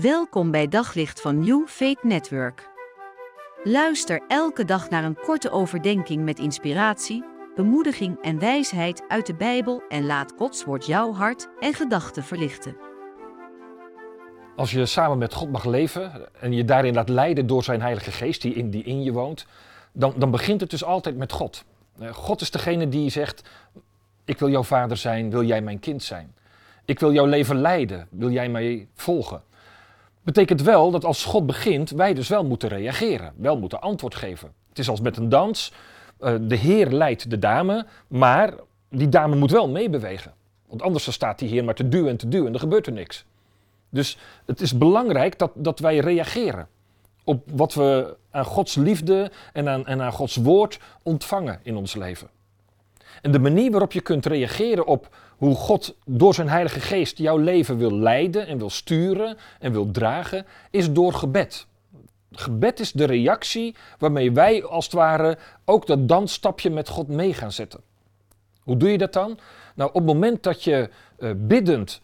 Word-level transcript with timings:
Welkom 0.00 0.50
bij 0.50 0.68
Daglicht 0.68 1.20
van 1.20 1.38
New 1.38 1.66
Faith 1.66 2.02
Network. 2.02 2.68
Luister 3.64 4.20
elke 4.28 4.64
dag 4.64 4.90
naar 4.90 5.04
een 5.04 5.16
korte 5.16 5.50
overdenking 5.50 6.24
met 6.24 6.38
inspiratie, 6.38 7.24
bemoediging 7.56 8.22
en 8.22 8.38
wijsheid 8.38 9.04
uit 9.08 9.26
de 9.26 9.34
Bijbel 9.34 9.82
en 9.88 10.06
laat 10.06 10.32
Gods 10.36 10.64
woord 10.64 10.86
jouw 10.86 11.12
hart 11.12 11.48
en 11.60 11.74
gedachten 11.74 12.24
verlichten. 12.24 12.76
Als 14.56 14.70
je 14.70 14.86
samen 14.86 15.18
met 15.18 15.34
God 15.34 15.50
mag 15.50 15.64
leven 15.64 16.28
en 16.40 16.52
je 16.52 16.64
daarin 16.64 16.94
laat 16.94 17.08
leiden 17.08 17.46
door 17.46 17.64
zijn 17.64 17.80
Heilige 17.80 18.10
Geest 18.10 18.42
die 18.42 18.54
in, 18.54 18.70
die 18.70 18.82
in 18.82 19.02
je 19.02 19.12
woont, 19.12 19.46
dan, 19.92 20.14
dan 20.16 20.30
begint 20.30 20.60
het 20.60 20.70
dus 20.70 20.84
altijd 20.84 21.16
met 21.16 21.32
God. 21.32 21.64
Eh, 21.98 22.14
God 22.14 22.40
is 22.40 22.50
degene 22.50 22.88
die 22.88 23.10
zegt: 23.10 23.48
Ik 24.24 24.38
wil 24.38 24.50
jouw 24.50 24.62
vader 24.62 24.96
zijn, 24.96 25.30
wil 25.30 25.44
jij 25.44 25.60
mijn 25.60 25.80
kind 25.80 26.02
zijn? 26.02 26.34
Ik 26.84 26.98
wil 26.98 27.12
jouw 27.12 27.26
leven 27.26 27.56
leiden, 27.60 28.06
wil 28.10 28.30
jij 28.30 28.48
mij 28.48 28.88
volgen? 28.94 29.42
Betekent 30.24 30.62
wel 30.62 30.90
dat 30.90 31.04
als 31.04 31.24
God 31.24 31.46
begint, 31.46 31.90
wij 31.90 32.14
dus 32.14 32.28
wel 32.28 32.44
moeten 32.44 32.68
reageren, 32.68 33.32
wel 33.36 33.58
moeten 33.58 33.80
antwoord 33.80 34.14
geven. 34.14 34.52
Het 34.68 34.78
is 34.78 34.88
als 34.88 35.00
met 35.00 35.16
een 35.16 35.28
dans. 35.28 35.72
Eh, 36.18 36.34
de 36.40 36.56
Heer 36.56 36.90
leidt 36.90 37.30
de 37.30 37.38
dame, 37.38 37.86
maar 38.06 38.54
die 38.88 39.08
dame 39.08 39.36
moet 39.36 39.50
wel 39.50 39.68
meebewegen. 39.68 40.34
Want 40.66 40.82
anders 40.82 41.12
staat 41.12 41.38
die 41.38 41.48
Heer 41.48 41.64
maar 41.64 41.74
te 41.74 41.88
duwen 41.88 42.10
en 42.10 42.16
te 42.16 42.28
duwen 42.28 42.46
en 42.46 42.54
er 42.54 42.60
gebeurt 42.60 42.86
er 42.86 42.92
niks. 42.92 43.24
Dus 43.90 44.18
het 44.44 44.60
is 44.60 44.78
belangrijk 44.78 45.38
dat, 45.38 45.50
dat 45.54 45.78
wij 45.78 45.98
reageren 45.98 46.68
op 47.24 47.42
wat 47.52 47.74
we 47.74 48.16
aan 48.30 48.44
Gods 48.44 48.74
liefde 48.74 49.30
en 49.52 49.68
aan, 49.68 49.86
en 49.86 50.02
aan 50.02 50.12
Gods 50.12 50.36
woord 50.36 50.78
ontvangen 51.02 51.60
in 51.62 51.76
ons 51.76 51.94
leven. 51.94 52.28
En 53.22 53.32
de 53.32 53.38
manier 53.38 53.70
waarop 53.70 53.92
je 53.92 54.00
kunt 54.00 54.26
reageren 54.26 54.86
op 54.86 55.16
hoe 55.36 55.54
God 55.54 55.96
door 56.06 56.34
zijn 56.34 56.48
Heilige 56.48 56.80
Geest 56.80 57.18
jouw 57.18 57.36
leven 57.36 57.78
wil 57.78 57.92
leiden 57.92 58.46
en 58.46 58.58
wil 58.58 58.70
sturen 58.70 59.36
en 59.60 59.72
wil 59.72 59.90
dragen, 59.90 60.46
is 60.70 60.92
door 60.92 61.12
gebed. 61.12 61.66
Gebed 62.32 62.80
is 62.80 62.92
de 62.92 63.04
reactie 63.04 63.74
waarmee 63.98 64.32
wij 64.32 64.64
als 64.64 64.84
het 64.84 64.94
ware 64.94 65.38
ook 65.64 65.86
dat 65.86 66.08
dansstapje 66.08 66.70
met 66.70 66.88
God 66.88 67.08
mee 67.08 67.34
gaan 67.34 67.52
zetten. 67.52 67.80
Hoe 68.62 68.76
doe 68.76 68.90
je 68.90 68.98
dat 68.98 69.12
dan? 69.12 69.38
Nou, 69.74 69.90
op 69.90 69.96
het 69.96 70.04
moment 70.04 70.42
dat 70.42 70.64
je 70.64 70.90
uh, 71.18 71.30
biddend 71.36 72.00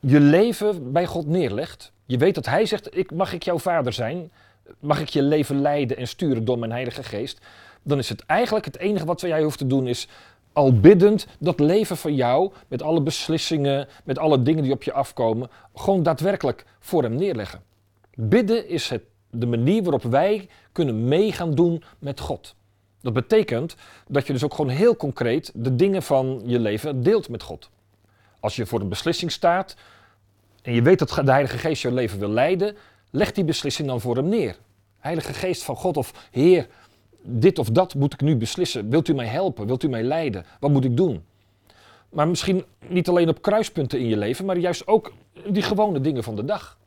je 0.00 0.20
leven 0.20 0.92
bij 0.92 1.06
God 1.06 1.26
neerlegt, 1.26 1.92
je 2.06 2.18
weet 2.18 2.34
dat 2.34 2.46
Hij 2.46 2.66
zegt: 2.66 2.96
ik, 2.96 3.10
Mag 3.10 3.32
ik 3.32 3.42
jouw 3.42 3.58
vader 3.58 3.92
zijn? 3.92 4.30
Mag 4.78 5.00
ik 5.00 5.08
je 5.08 5.22
leven 5.22 5.60
leiden 5.60 5.96
en 5.96 6.08
sturen 6.08 6.44
door 6.44 6.58
mijn 6.58 6.72
Heilige 6.72 7.02
Geest? 7.02 7.40
Dan 7.82 7.98
is 7.98 8.08
het 8.08 8.26
eigenlijk 8.26 8.64
het 8.64 8.78
enige 8.78 9.04
wat 9.04 9.20
jij 9.20 9.42
hoeft 9.42 9.58
te 9.58 9.66
doen, 9.66 9.86
is 9.86 10.08
al 10.52 10.80
biddend 10.80 11.26
dat 11.38 11.60
leven 11.60 11.96
van 11.96 12.14
jou, 12.14 12.52
met 12.68 12.82
alle 12.82 13.02
beslissingen, 13.02 13.88
met 14.04 14.18
alle 14.18 14.42
dingen 14.42 14.62
die 14.62 14.72
op 14.72 14.82
je 14.82 14.92
afkomen, 14.92 15.50
gewoon 15.74 16.02
daadwerkelijk 16.02 16.64
voor 16.80 17.02
hem 17.02 17.14
neerleggen. 17.14 17.62
Bidden 18.14 18.68
is 18.68 18.88
het, 18.88 19.02
de 19.30 19.46
manier 19.46 19.82
waarop 19.82 20.02
wij 20.02 20.48
kunnen 20.72 21.04
mee 21.04 21.32
gaan 21.32 21.54
doen 21.54 21.82
met 21.98 22.20
God. 22.20 22.54
Dat 23.00 23.12
betekent 23.12 23.76
dat 24.08 24.26
je 24.26 24.32
dus 24.32 24.44
ook 24.44 24.54
gewoon 24.54 24.70
heel 24.70 24.96
concreet 24.96 25.52
de 25.54 25.76
dingen 25.76 26.02
van 26.02 26.42
je 26.44 26.58
leven 26.58 27.02
deelt 27.02 27.28
met 27.28 27.42
God. 27.42 27.70
Als 28.40 28.56
je 28.56 28.66
voor 28.66 28.80
een 28.80 28.88
beslissing 28.88 29.32
staat 29.32 29.76
en 30.62 30.72
je 30.72 30.82
weet 30.82 30.98
dat 30.98 31.08
de 31.08 31.30
Heilige 31.30 31.58
Geest 31.58 31.82
je 31.82 31.92
leven 31.92 32.18
wil 32.18 32.28
leiden, 32.28 32.76
leg 33.10 33.32
die 33.32 33.44
beslissing 33.44 33.88
dan 33.88 34.00
voor 34.00 34.16
hem 34.16 34.28
neer. 34.28 34.56
Heilige 34.98 35.32
Geest 35.32 35.62
van 35.62 35.76
God 35.76 35.96
of 35.96 36.28
Heer, 36.30 36.66
dit 37.22 37.58
of 37.58 37.70
dat 37.70 37.94
moet 37.94 38.12
ik 38.12 38.20
nu 38.20 38.36
beslissen. 38.36 38.90
Wilt 38.90 39.08
u 39.08 39.14
mij 39.14 39.26
helpen? 39.26 39.66
Wilt 39.66 39.82
u 39.82 39.88
mij 39.88 40.02
leiden? 40.02 40.44
Wat 40.60 40.70
moet 40.70 40.84
ik 40.84 40.96
doen? 40.96 41.24
Maar 42.10 42.28
misschien 42.28 42.64
niet 42.88 43.08
alleen 43.08 43.28
op 43.28 43.42
kruispunten 43.42 43.98
in 43.98 44.06
je 44.06 44.16
leven, 44.16 44.44
maar 44.44 44.56
juist 44.56 44.86
ook 44.86 45.12
die 45.48 45.62
gewone 45.62 46.00
dingen 46.00 46.22
van 46.22 46.36
de 46.36 46.44
dag. 46.44 46.78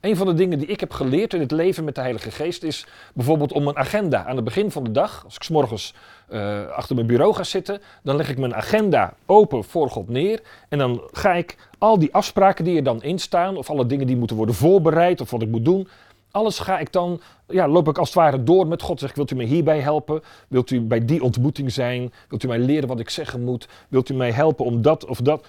Een 0.00 0.16
van 0.16 0.26
de 0.26 0.34
dingen 0.34 0.58
die 0.58 0.68
ik 0.68 0.80
heb 0.80 0.92
geleerd 0.92 1.34
in 1.34 1.40
het 1.40 1.50
leven 1.50 1.84
met 1.84 1.94
de 1.94 2.00
Heilige 2.00 2.30
Geest 2.30 2.62
is 2.62 2.86
bijvoorbeeld 3.14 3.52
om 3.52 3.68
een 3.68 3.76
agenda 3.76 4.24
aan 4.24 4.36
het 4.36 4.44
begin 4.44 4.70
van 4.70 4.84
de 4.84 4.90
dag, 4.90 5.24
als 5.24 5.34
ik 5.34 5.42
s 5.42 5.48
morgens 5.48 5.94
uh, 6.30 6.66
achter 6.68 6.94
mijn 6.94 7.06
bureau 7.06 7.34
ga 7.34 7.44
zitten, 7.44 7.80
dan 8.02 8.16
leg 8.16 8.28
ik 8.28 8.38
mijn 8.38 8.54
agenda 8.54 9.14
open 9.26 9.64
voor 9.64 9.90
God 9.90 10.08
neer 10.08 10.42
en 10.68 10.78
dan 10.78 11.02
ga 11.12 11.32
ik 11.34 11.56
al 11.78 11.98
die 11.98 12.14
afspraken 12.14 12.64
die 12.64 12.76
er 12.76 12.82
dan 12.82 13.02
in 13.02 13.18
staan, 13.18 13.56
of 13.56 13.70
alle 13.70 13.86
dingen 13.86 14.06
die 14.06 14.16
moeten 14.16 14.36
worden 14.36 14.54
voorbereid 14.54 15.20
of 15.20 15.30
wat 15.30 15.42
ik 15.42 15.48
moet 15.48 15.64
doen, 15.64 15.88
alles 16.36 16.58
ga 16.58 16.78
ik 16.78 16.92
dan, 16.92 17.20
ja, 17.48 17.68
loop 17.68 17.88
ik 17.88 17.98
als 17.98 18.08
het 18.08 18.16
ware 18.16 18.42
door 18.42 18.66
met 18.66 18.82
God. 18.82 19.00
Zeg 19.00 19.10
ik, 19.10 19.16
wilt 19.16 19.30
u 19.30 19.34
mij 19.34 19.44
hierbij 19.44 19.80
helpen? 19.80 20.22
Wilt 20.48 20.70
u 20.70 20.80
bij 20.80 21.04
die 21.04 21.22
ontmoeting 21.22 21.72
zijn? 21.72 22.12
Wilt 22.28 22.42
u 22.42 22.48
mij 22.48 22.58
leren 22.58 22.88
wat 22.88 23.00
ik 23.00 23.10
zeggen 23.10 23.44
moet? 23.44 23.68
Wilt 23.88 24.08
u 24.08 24.14
mij 24.14 24.30
helpen 24.30 24.64
om 24.64 24.82
dat 24.82 25.04
of 25.04 25.20
dat? 25.20 25.46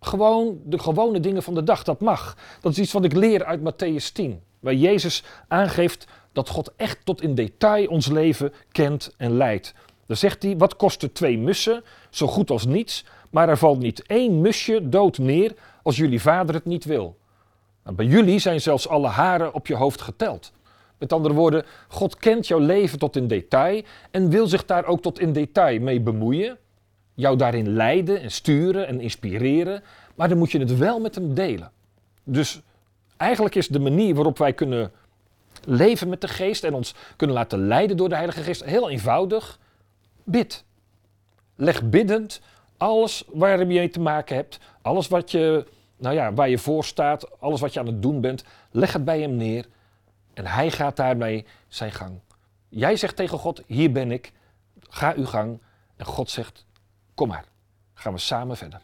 Gewoon 0.00 0.60
de 0.64 0.78
gewone 0.78 1.20
dingen 1.20 1.42
van 1.42 1.54
de 1.54 1.62
dag, 1.62 1.82
dat 1.82 2.00
mag. 2.00 2.36
Dat 2.60 2.72
is 2.72 2.78
iets 2.78 2.92
wat 2.92 3.04
ik 3.04 3.12
leer 3.12 3.44
uit 3.44 3.60
Matthäus 3.60 4.12
10. 4.12 4.40
Waar 4.60 4.74
Jezus 4.74 5.24
aangeeft 5.48 6.06
dat 6.32 6.48
God 6.48 6.72
echt 6.76 6.98
tot 7.04 7.22
in 7.22 7.34
detail 7.34 7.88
ons 7.88 8.06
leven 8.06 8.52
kent 8.72 9.14
en 9.16 9.36
leidt. 9.36 9.74
Dan 10.06 10.16
zegt 10.16 10.42
hij, 10.42 10.56
wat 10.56 10.76
kosten 10.76 11.12
twee 11.12 11.38
mussen? 11.38 11.84
Zo 12.10 12.26
goed 12.26 12.50
als 12.50 12.66
niets. 12.66 13.04
Maar 13.30 13.48
er 13.48 13.58
valt 13.58 13.78
niet 13.78 14.02
één 14.06 14.40
musje 14.40 14.88
dood 14.88 15.18
neer 15.18 15.54
als 15.82 15.96
jullie 15.96 16.20
vader 16.20 16.54
het 16.54 16.64
niet 16.64 16.84
wil. 16.84 17.16
Nou, 17.88 18.00
bij 18.00 18.08
jullie 18.08 18.38
zijn 18.38 18.60
zelfs 18.60 18.88
alle 18.88 19.06
haren 19.06 19.54
op 19.54 19.66
je 19.66 19.74
hoofd 19.74 20.00
geteld. 20.00 20.52
Met 20.98 21.12
andere 21.12 21.34
woorden, 21.34 21.64
God 21.88 22.16
kent 22.16 22.46
jouw 22.46 22.58
leven 22.58 22.98
tot 22.98 23.16
in 23.16 23.28
detail 23.28 23.82
en 24.10 24.30
wil 24.30 24.46
zich 24.46 24.64
daar 24.64 24.84
ook 24.84 25.02
tot 25.02 25.20
in 25.20 25.32
detail 25.32 25.80
mee 25.80 26.00
bemoeien. 26.00 26.58
Jou 27.14 27.36
daarin 27.36 27.68
leiden 27.68 28.20
en 28.20 28.30
sturen 28.30 28.86
en 28.86 29.00
inspireren, 29.00 29.82
maar 30.14 30.28
dan 30.28 30.38
moet 30.38 30.50
je 30.50 30.58
het 30.58 30.76
wel 30.78 31.00
met 31.00 31.14
hem 31.14 31.34
delen. 31.34 31.70
Dus 32.24 32.60
eigenlijk 33.16 33.54
is 33.54 33.68
de 33.68 33.80
manier 33.80 34.14
waarop 34.14 34.38
wij 34.38 34.52
kunnen 34.52 34.92
leven 35.64 36.08
met 36.08 36.20
de 36.20 36.28
geest 36.28 36.64
en 36.64 36.74
ons 36.74 36.94
kunnen 37.16 37.36
laten 37.36 37.66
leiden 37.66 37.96
door 37.96 38.08
de 38.08 38.14
Heilige 38.14 38.42
Geest 38.42 38.64
heel 38.64 38.90
eenvoudig. 38.90 39.58
Bid. 40.24 40.64
Leg 41.56 41.82
biddend 41.82 42.40
alles 42.76 43.24
waar 43.32 43.58
je 43.58 43.64
mee 43.64 43.90
te 43.90 44.00
maken 44.00 44.36
hebt, 44.36 44.58
alles 44.82 45.08
wat 45.08 45.30
je 45.30 45.66
nou 45.98 46.14
ja, 46.14 46.32
waar 46.32 46.48
je 46.48 46.58
voor 46.58 46.84
staat, 46.84 47.40
alles 47.40 47.60
wat 47.60 47.72
je 47.72 47.80
aan 47.80 47.86
het 47.86 48.02
doen 48.02 48.20
bent, 48.20 48.44
leg 48.70 48.92
het 48.92 49.04
bij 49.04 49.20
hem 49.20 49.36
neer 49.36 49.66
en 50.34 50.46
hij 50.46 50.70
gaat 50.70 50.96
daarmee 50.96 51.46
zijn 51.68 51.92
gang. 51.92 52.20
Jij 52.68 52.96
zegt 52.96 53.16
tegen 53.16 53.38
God, 53.38 53.62
hier 53.66 53.92
ben 53.92 54.10
ik, 54.10 54.32
ga 54.88 55.12
uw 55.16 55.26
gang. 55.26 55.60
En 55.96 56.06
God 56.06 56.30
zegt, 56.30 56.66
kom 57.14 57.28
maar, 57.28 57.44
gaan 57.94 58.12
we 58.12 58.18
samen 58.18 58.56
verder. 58.56 58.80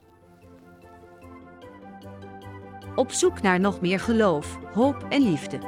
Op 2.95 3.11
zoek 3.11 3.43
naar 3.43 3.61
nog 3.61 3.81
meer 3.81 4.01
geloof, 4.01 4.59
hoop 4.73 5.07
en 5.09 5.23
liefde. 5.23 5.59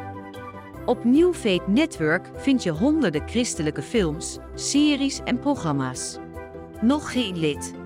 Op 0.87 1.05
New 1.05 1.34
Network 1.67 2.31
vind 2.34 2.63
je 2.63 2.71
honderden 2.71 3.28
christelijke 3.28 3.83
films, 3.83 4.39
series 4.55 5.21
en 5.25 5.39
programma's. 5.39 6.19
Nog 6.81 7.13
geen 7.13 7.39
lid? 7.39 7.85